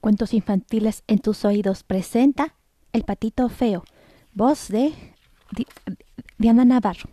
Cuentos 0.00 0.32
infantiles 0.32 1.04
en 1.08 1.18
tus 1.18 1.44
oídos 1.44 1.82
presenta 1.82 2.54
El 2.92 3.04
patito 3.04 3.50
feo, 3.50 3.84
voz 4.32 4.68
de 4.68 4.94
Diana 6.38 6.64
Navarro. 6.64 7.10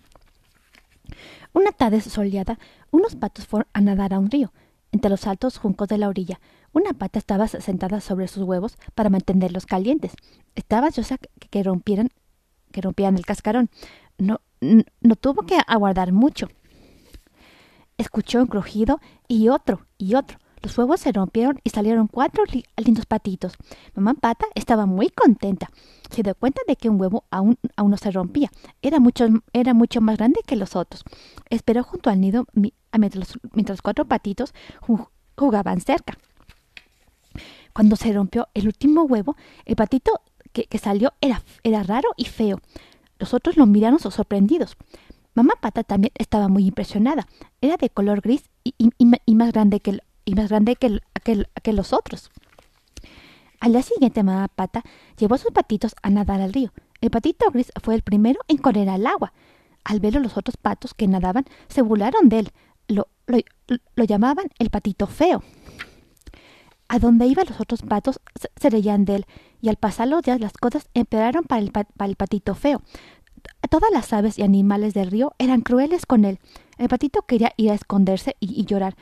Una 1.52 1.74
tarde 1.74 2.00
soleada, 2.00 2.58
unos 2.90 3.18
patos 3.18 3.46
fueron 3.46 3.68
a 3.74 3.82
nadar 3.82 4.14
a 4.14 4.20
un 4.20 4.32
río. 4.32 4.54
Entre 4.94 5.10
los 5.10 5.28
altos 5.28 5.58
juncos 5.58 5.90
de 5.90 5.98
la 5.98 6.08
orilla, 6.08 6.40
una 6.72 6.94
pata 6.94 7.20
estaba 7.20 7.50
sentada 7.50 8.00
sobre 8.00 8.30
sus 8.30 8.44
huevos 8.44 8.78
para 8.96 9.10
mantenerlos 9.10 9.66
calientes. 9.66 10.14
Estaba 10.56 10.88
ansiosa 10.88 11.18
que 11.18 11.64
rompieran, 11.64 12.08
que 12.72 12.80
rompieran 12.80 13.18
el 13.18 13.26
cascarón. 13.26 13.70
No, 14.18 14.40
no 14.62 15.16
tuvo 15.18 15.42
que 15.42 15.58
aguardar 15.68 16.14
mucho. 16.14 16.48
Escuchó 17.98 18.40
un 18.40 18.48
crujido 18.48 19.02
y 19.28 19.50
otro 19.50 19.86
y 19.98 20.16
otro. 20.16 20.40
Los 20.62 20.78
huevos 20.78 21.00
se 21.00 21.12
rompieron 21.12 21.60
y 21.64 21.70
salieron 21.70 22.08
cuatro 22.08 22.44
lindos 22.78 23.06
patitos. 23.06 23.54
Mamá 23.96 24.16
Pata 24.16 24.46
estaba 24.56 24.86
muy 24.86 25.10
contenta. 25.10 25.70
Se 26.10 26.24
dio 26.24 26.36
cuenta 26.36 26.62
de 26.68 26.76
que 26.76 26.90
un 26.90 27.00
huevo 27.00 27.26
aún, 27.30 27.58
aún 27.76 27.92
no 27.92 27.98
se 27.98 28.12
rompía. 28.12 28.50
Era 28.82 29.00
mucho, 29.00 29.28
era 29.54 29.74
mucho 29.74 30.02
más 30.02 30.18
grande 30.18 30.42
que 30.46 30.56
los 30.56 30.76
otros. 30.76 31.04
Esperó 31.50 31.84
junto 31.84 32.10
al 32.10 32.22
nido 32.22 32.46
mientras 32.92 33.16
los, 33.16 33.40
mientras 33.54 33.82
cuatro 33.82 34.06
patitos 34.06 34.54
jugaban 35.36 35.82
cerca. 35.82 36.18
Cuando 37.74 37.96
se 37.96 38.12
rompió 38.12 38.48
el 38.56 38.66
último 38.66 39.04
huevo, 39.04 39.36
el 39.66 39.76
patito 39.76 40.22
que, 40.52 40.78
salió 40.80 41.14
era, 41.22 41.44
era 41.64 41.84
raro 41.84 42.10
y 42.18 42.26
feo. 42.26 42.60
Los 43.20 43.36
otros 43.36 43.58
lo 43.58 43.68
miraron 43.68 44.00
sorprendidos. 44.00 44.76
Mamá 45.36 45.54
Pata 45.62 45.84
también 45.84 46.12
estaba 46.16 46.48
muy 46.48 46.66
impresionada. 46.66 47.28
Era 47.62 47.78
de 47.78 47.92
color 47.92 48.22
gris 48.22 48.50
y, 48.64 48.74
y, 48.80 48.92
y 48.98 49.36
más 49.36 49.52
grande 49.52 49.80
que 49.80 50.00
y 50.28 50.36
más 50.36 50.50
grande 50.50 50.76
que, 50.76 51.00
que, 51.24 51.74
los 51.74 51.94
otros. 51.94 52.30
Al 53.62 53.72
día 53.72 53.82
siguiente, 53.82 54.24
mamá 54.24 54.50
Pata 54.50 54.84
llevó 55.18 55.36
a 55.36 55.38
sus 55.38 55.52
patitos 55.52 55.96
a 56.04 56.10
nadar 56.10 56.42
al 56.42 56.52
río. 56.52 56.74
El 57.00 57.12
patito 57.12 57.50
gris 57.50 57.72
fue 57.82 57.96
el 57.96 58.02
primero 58.02 58.42
en 58.50 58.58
correr 58.58 58.90
al 58.90 59.08
agua. 59.08 59.32
Al 59.86 60.02
verlo, 60.02 60.20
los 60.20 60.36
otros 60.36 60.58
patos 60.58 60.94
que 60.94 61.08
nadaban 61.08 61.46
se 61.70 61.82
burlaron 61.82 62.28
de 62.28 62.40
él. 62.40 62.52
Lo, 62.90 63.08
lo, 63.28 64.04
llamaban 64.04 64.50
el 64.60 64.70
patito 64.70 65.08
feo. 65.08 65.44
A 66.90 67.00
donde 67.00 67.26
iban 67.26 67.46
los 67.48 67.62
otros 67.62 67.82
patos 67.82 68.20
se, 68.60 68.70
reían 68.70 69.06
de 69.06 69.16
él, 69.16 69.26
y 69.62 69.70
al 69.70 69.78
pasar 69.78 70.10
los 70.10 70.24
días 70.24 70.42
las 70.42 70.54
cosas 70.54 70.90
empeoraron 70.94 71.46
para 71.46 71.62
el, 71.62 71.72
para 71.72 72.10
el 72.10 72.18
patito 72.18 72.54
feo. 72.54 72.82
Todas 73.70 73.92
las 73.92 74.12
aves 74.14 74.38
y 74.40 74.44
animales 74.44 74.94
del 74.94 75.12
río 75.12 75.34
eran 75.40 75.62
crueles 75.62 76.06
con 76.06 76.26
él. 76.26 76.40
El 76.78 76.90
patito 76.90 77.24
quería 77.24 77.54
ir 77.58 77.72
a 77.72 77.74
esconderse 77.74 78.36
y, 78.40 78.66
llorar. 78.66 78.96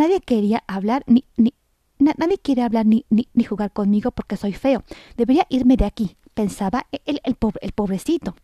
Nadie 0.00 0.22
quería 0.22 0.64
hablar 0.66 1.04
ni, 1.06 1.26
ni 1.36 1.52
nadie 1.98 2.38
quiere 2.38 2.62
hablar 2.62 2.86
ni, 2.86 3.04
ni, 3.10 3.28
ni, 3.34 3.44
jugar 3.44 3.70
conmigo 3.70 4.12
porque 4.12 4.38
soy 4.38 4.54
feo. 4.54 4.82
Debería 5.18 5.46
irme 5.50 5.76
de 5.76 5.84
aquí, 5.84 6.16
pensaba 6.32 6.86
el, 7.04 7.20
el, 7.22 7.34
pobre, 7.34 7.58
el 7.60 7.72
pobrecito. 7.72 8.34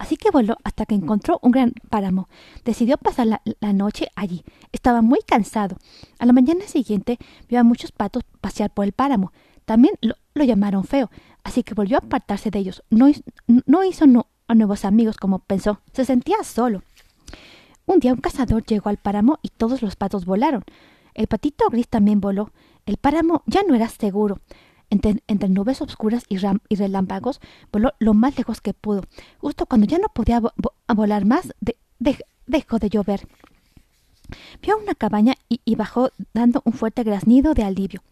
Así 0.00 0.16
que 0.16 0.32
voló 0.32 0.56
hasta 0.64 0.84
que 0.84 0.96
encontró 0.96 1.38
un 1.42 1.52
gran 1.52 1.74
páramo. 1.90 2.28
Decidió 2.64 2.98
pasar 2.98 3.28
la, 3.28 3.42
la, 3.60 3.72
noche 3.72 4.08
allí. 4.16 4.42
Estaba 4.72 5.00
muy 5.00 5.20
cansado. 5.24 5.76
A 6.18 6.26
la 6.26 6.32
mañana 6.32 6.66
siguiente 6.66 7.16
vio 7.48 7.60
a 7.60 7.62
muchos 7.62 7.92
patos 7.92 8.24
pasear 8.40 8.74
por 8.74 8.86
el 8.86 8.92
páramo. 8.92 9.32
También 9.64 9.94
lo, 10.00 10.16
lo 10.34 10.42
llamaron 10.42 10.82
feo, 10.82 11.08
así 11.44 11.62
que 11.62 11.74
volvió 11.74 11.98
a 11.98 12.00
apartarse 12.00 12.50
de 12.50 12.58
ellos. 12.58 12.82
No, 12.90 13.08
no 13.46 13.84
hizo 13.84 14.06
a 14.48 14.54
nuevos 14.56 14.84
amigos 14.84 15.16
como 15.18 15.38
pensó. 15.38 15.82
Se 15.92 16.04
sentía 16.04 16.42
solo. 16.42 16.82
Un 17.90 17.98
día 17.98 18.12
un 18.12 18.20
cazador 18.20 18.64
llegó 18.64 18.88
al 18.88 18.98
páramo 18.98 19.40
y 19.42 19.48
todos 19.48 19.82
los 19.82 19.96
patos 19.96 20.24
volaron. 20.24 20.62
El 21.12 21.26
patito 21.26 21.68
gris 21.70 21.88
también 21.88 22.20
voló. 22.20 22.52
El 22.86 22.98
páramo 22.98 23.42
ya 23.46 23.64
no 23.64 23.74
era 23.74 23.88
seguro. 23.88 24.38
Entre, 24.90 25.48
nubes 25.48 25.82
oscuras 25.82 26.22
y, 26.28 26.36
relámpagos 26.76 27.40
voló 27.72 27.92
lo 27.98 28.14
más 28.14 28.38
lejos 28.38 28.60
que 28.60 28.74
pudo. 28.74 29.02
Justo 29.38 29.66
cuando 29.66 29.88
ya 29.88 29.98
no 29.98 30.06
podía 30.06 30.40
volar 30.86 31.24
más, 31.24 31.52
dejó 32.46 32.78
de 32.78 32.90
llover. 32.90 33.26
Vio 34.62 34.78
una 34.78 34.94
cabaña 34.94 35.34
y, 35.48 35.74
bajó 35.74 36.10
dando 36.32 36.62
un 36.64 36.74
fuerte 36.74 37.02
graznido 37.02 37.54
de 37.54 37.64
alivio. 37.64 38.04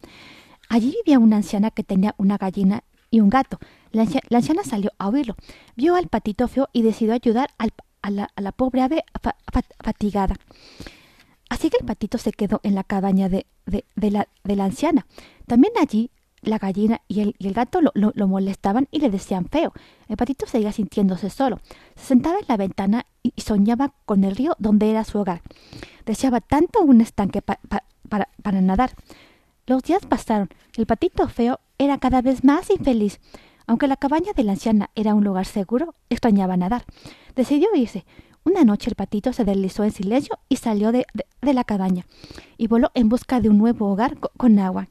Allí 0.68 0.92
vivía 1.04 1.20
una 1.20 1.36
anciana 1.36 1.70
que 1.70 1.84
tenía 1.84 2.16
una 2.18 2.36
gallina 2.36 2.82
y 3.12 3.20
un 3.20 3.30
gato. 3.30 3.60
La, 3.92 4.02
anciana 4.02 4.64
salió 4.64 4.90
a 4.98 5.08
oírlo. 5.08 5.36
Vio 5.76 5.94
al 5.94 6.08
patito 6.08 6.48
feo 6.48 6.68
y 6.72 6.82
decidió 6.82 7.14
ayudar 7.14 7.50
al, 7.58 7.72
a 8.08 8.40
la, 8.40 8.52
pobre 8.52 8.82
ave 8.82 9.04
fatigada. 9.82 10.36
Así 11.48 11.70
que 11.70 11.78
el 11.80 11.86
patito 11.86 12.18
se 12.18 12.32
quedó 12.32 12.60
en 12.62 12.74
la 12.74 12.84
cabaña 12.84 13.28
de, 13.28 13.46
de, 13.66 14.10
la, 14.10 14.28
de 14.44 14.56
la, 14.56 14.64
anciana. 14.64 15.06
También 15.46 15.72
allí 15.80 16.10
la 16.42 16.58
gallina 16.58 17.00
y 17.08 17.20
el, 17.20 17.34
y 17.38 17.48
el 17.48 17.54
gato 17.54 17.80
lo, 17.80 18.28
molestaban 18.28 18.86
y 18.90 19.00
le 19.00 19.10
decían 19.10 19.46
feo. 19.46 19.72
El 20.08 20.16
patito 20.16 20.46
seguía 20.46 20.72
sintiéndose 20.72 21.30
solo. 21.30 21.60
Se 21.96 22.06
sentaba 22.06 22.38
en 22.38 22.44
la 22.48 22.56
ventana 22.56 23.06
y, 23.22 23.32
soñaba 23.40 23.94
con 24.04 24.24
el 24.24 24.36
río 24.36 24.54
donde 24.58 24.90
era 24.90 25.04
su 25.04 25.18
hogar. 25.18 25.42
Deseaba 26.04 26.40
tanto 26.40 26.80
un 26.80 27.00
estanque 27.00 27.42
para, 27.42 27.60
para 28.42 28.60
nadar. 28.60 28.92
Los 29.66 29.82
días 29.82 30.06
pasaron. 30.06 30.48
El 30.76 30.86
patito 30.86 31.28
feo 31.28 31.60
era 31.76 31.98
cada 31.98 32.22
vez 32.22 32.44
más 32.44 32.70
infeliz. 32.70 33.20
Aunque 33.68 33.86
la 33.86 33.96
cabaña 33.96 34.32
de 34.32 34.44
la 34.44 34.52
anciana 34.52 34.90
era 34.94 35.14
un 35.14 35.22
lugar 35.22 35.44
seguro, 35.44 35.94
extrañaba 36.08 36.56
nadar. 36.56 36.84
Decidió 37.36 37.68
irse. 37.74 38.06
Una 38.42 38.64
noche 38.64 38.88
el 38.88 38.96
patito 38.96 39.34
se 39.34 39.44
deslizó 39.44 39.84
en 39.84 39.90
silencio 39.90 40.38
y 40.48 40.56
salió 40.56 40.90
de, 40.90 41.04
la 41.42 41.64
cabaña, 41.64 42.06
y 42.56 42.66
voló 42.66 42.90
en 42.94 43.10
busca 43.10 43.42
de 43.42 43.50
un 43.50 43.58
nuevo 43.58 43.90
hogar 43.90 44.16
con 44.38 44.58
agua. 44.58 44.88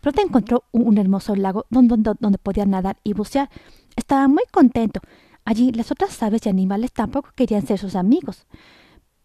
Pronto 0.00 0.22
encontró 0.22 0.62
un, 0.70 0.96
hermoso 0.96 1.34
lago 1.34 1.66
donde, 1.70 2.14
donde, 2.20 2.38
podía 2.38 2.66
nadar 2.66 2.98
y 3.02 3.14
bucear. 3.14 3.50
Estaba 3.96 4.28
muy 4.28 4.44
contento. 4.52 5.00
Allí 5.44 5.72
las 5.72 5.90
otras 5.90 6.22
aves 6.22 6.46
y 6.46 6.50
animales 6.50 6.92
tampoco 6.92 7.30
querían 7.34 7.66
ser 7.66 7.78
sus 7.78 7.96
amigos. 7.96 8.46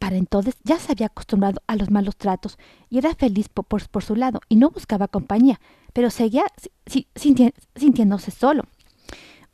Para 0.05 0.17
entonces 0.17 0.53
ya 0.63 0.77
se 0.77 0.91
había 0.91 1.07
acostumbrado 1.07 1.63
a 1.65 1.75
los 1.75 1.89
malos 1.89 2.15
tratos 2.15 2.59
y 2.91 2.99
era 2.99 3.15
feliz 3.15 3.49
por, 3.49 4.03
su 4.03 4.15
lado 4.15 4.39
y 4.49 4.55
no 4.55 4.69
buscaba 4.69 5.07
compañía, 5.07 5.59
pero 5.93 6.11
seguía 6.11 6.45
sintiéndose 7.15 8.29
solo. 8.29 8.65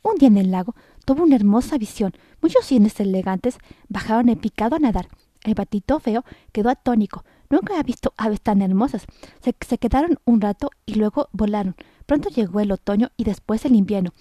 Un 0.02 0.16
día 0.16 0.28
en 0.28 0.36
el 0.36 0.50
lago 0.50 0.74
tuvo 1.06 1.22
una 1.22 1.36
hermosa 1.36 1.78
visión. 1.78 2.12
Muchos 2.42 2.66
cienes 2.66 3.00
elegantes 3.00 3.56
bajaron 3.88 4.28
en 4.28 4.38
picado 4.38 4.76
a 4.76 4.78
nadar. 4.78 5.08
El 5.42 5.54
patito 5.54 6.00
feo 6.00 6.22
quedó 6.52 6.68
atónico. 6.68 7.24
Nunca 7.48 7.72
había 7.72 7.84
visto 7.84 8.12
aves 8.18 8.42
tan 8.42 8.60
hermosas. 8.60 9.06
Se, 9.40 9.54
se 9.66 9.78
quedaron 9.78 10.18
un 10.26 10.42
rato 10.42 10.68
y 10.84 10.96
luego 10.96 11.30
volaron. 11.32 11.76
Pronto 12.04 12.28
llegó 12.28 12.60
el 12.60 12.72
otoño 12.72 13.08
y 13.16 13.24
después 13.24 13.64
el 13.64 13.74
invierno. 13.74 14.12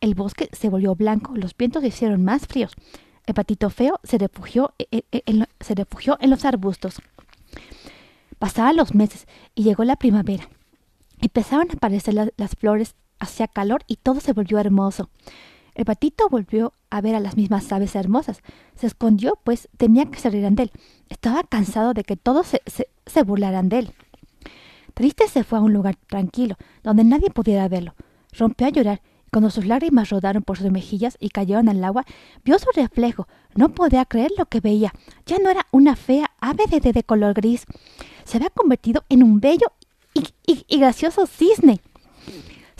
El 0.00 0.14
bosque 0.14 0.48
se 0.52 0.70
volvió 0.70 0.94
blanco, 0.94 1.36
los 1.36 1.54
vientos 1.54 1.82
se 1.82 1.88
hicieron 1.88 2.24
más 2.24 2.46
fríos. 2.46 2.72
El 3.26 3.34
patito 3.34 3.70
feo 3.70 4.00
se 4.02 4.18
refugió, 4.18 4.74
e, 4.78 4.86
e, 4.90 5.04
e, 5.12 5.22
en, 5.26 5.46
se 5.60 5.74
refugió 5.74 6.18
en 6.20 6.30
los 6.30 6.44
arbustos. 6.44 7.00
Pasaban 8.38 8.76
los 8.76 8.94
meses 8.94 9.26
y 9.54 9.62
llegó 9.62 9.84
la 9.84 9.96
primavera. 9.96 10.48
Empezaron 11.20 11.70
a 11.70 11.74
aparecer 11.74 12.14
las 12.14 12.56
flores, 12.56 12.94
hacía 13.18 13.48
calor 13.48 13.82
y 13.86 13.96
todo 13.96 14.20
se 14.20 14.32
volvió 14.32 14.58
hermoso. 14.58 15.08
El 15.74 15.86
patito 15.86 16.28
volvió 16.28 16.72
a 16.90 17.00
ver 17.00 17.14
a 17.14 17.20
las 17.20 17.36
mismas 17.36 17.72
aves 17.72 17.96
hermosas. 17.96 18.42
Se 18.76 18.86
escondió, 18.86 19.38
pues 19.42 19.68
temía 19.76 20.06
que 20.06 20.30
rieran 20.30 20.54
de 20.54 20.64
él. 20.64 20.72
Estaba 21.08 21.42
cansado 21.42 21.94
de 21.94 22.04
que 22.04 22.16
todos 22.16 22.46
se, 22.46 22.62
se 23.06 23.22
burlaran 23.22 23.68
de 23.68 23.78
él. 23.80 23.94
Triste 24.92 25.26
se 25.26 25.42
fue 25.42 25.58
a 25.58 25.62
un 25.62 25.72
lugar 25.72 25.96
tranquilo, 26.06 26.56
donde 26.82 27.02
nadie 27.02 27.30
pudiera 27.30 27.66
verlo. 27.68 27.94
Rompió 28.32 28.66
a 28.66 28.70
llorar 28.70 29.00
cuando 29.34 29.50
sus 29.50 29.66
lágrimas 29.66 30.10
rodaron 30.10 30.44
por 30.44 30.58
sus 30.58 30.70
mejillas 30.70 31.16
y 31.18 31.28
cayeron 31.28 31.68
al 31.68 31.82
agua, 31.82 32.04
vio 32.44 32.56
su 32.60 32.68
reflejo. 32.72 33.26
No 33.56 33.70
podía 33.70 34.04
creer 34.04 34.30
lo 34.38 34.46
que 34.46 34.60
veía. 34.60 34.92
Ya 35.26 35.38
no 35.38 35.50
era 35.50 35.66
una 35.72 35.96
fea 35.96 36.30
ave 36.40 36.66
de, 36.68 37.02
color 37.02 37.34
gris. 37.34 37.64
Se 38.24 38.36
había 38.36 38.50
convertido 38.50 39.02
en 39.08 39.24
un 39.24 39.40
bello 39.40 39.72
y, 40.46 40.78
gracioso 40.78 41.26
cisne. 41.26 41.80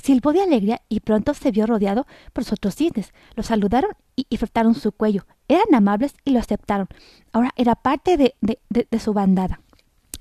Silbó 0.00 0.32
de 0.32 0.42
alegría 0.42 0.80
y 0.88 1.00
pronto 1.00 1.34
se 1.34 1.50
vio 1.50 1.66
rodeado 1.66 2.06
por 2.32 2.44
sus 2.44 2.52
otros 2.52 2.76
cisnes. 2.76 3.12
Lo 3.34 3.42
saludaron 3.42 3.90
y, 4.14 4.26
y 4.28 4.36
frotaron 4.36 4.76
su 4.76 4.92
cuello. 4.92 5.26
Eran 5.48 5.74
amables 5.74 6.14
y 6.24 6.30
lo 6.30 6.38
aceptaron. 6.38 6.86
Ahora 7.32 7.50
era 7.56 7.74
parte 7.74 8.16
de 8.16 8.98
su 9.00 9.12
bandada. 9.12 9.58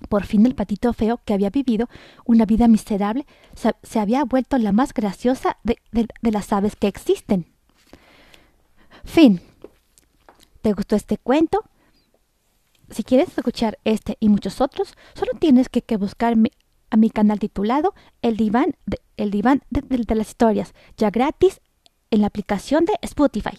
Por 0.09 0.25
fin 0.25 0.45
el 0.45 0.55
patito 0.55 0.93
feo, 0.93 1.21
que 1.25 1.33
había 1.33 1.49
vivido 1.49 1.89
una 2.25 2.45
vida 2.45 2.67
miserable, 2.67 3.25
se, 3.55 3.99
había 3.99 4.23
vuelto 4.25 4.57
la 4.57 4.71
más 4.71 4.93
graciosa 4.93 5.57
de, 5.63 5.77
las 6.21 6.51
aves 6.53 6.75
que 6.75 6.87
existen. 6.87 7.47
Fin. 9.03 9.41
¿Te 10.61 10.73
gustó 10.73 10.95
este 10.95 11.17
cuento? 11.17 11.63
Si 12.89 13.03
quieres 13.03 13.29
escuchar 13.37 13.79
este 13.83 14.17
y 14.19 14.29
muchos 14.29 14.61
otros, 14.61 14.95
solo 15.13 15.31
tienes 15.39 15.67
que, 15.69 15.97
buscar 15.97 16.35
a 16.89 16.97
mi 16.97 17.09
canal 17.09 17.39
titulado 17.39 17.93
El 18.21 18.37
Diván, 18.37 18.75
el 19.17 19.31
diván 19.31 19.63
de 19.69 20.15
las 20.15 20.29
Historias, 20.29 20.73
ya 20.95 21.09
gratis 21.09 21.59
en 22.11 22.21
la 22.21 22.27
aplicación 22.27 22.85
de 22.85 22.93
Spotify. 23.01 23.57